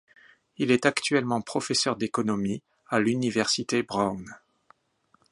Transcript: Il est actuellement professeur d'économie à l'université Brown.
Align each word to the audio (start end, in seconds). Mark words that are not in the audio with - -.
Il 0.57 0.71
est 0.71 0.87
actuellement 0.87 1.41
professeur 1.41 1.95
d'économie 1.95 2.63
à 2.87 2.99
l'université 2.99 3.83
Brown. 3.83 4.25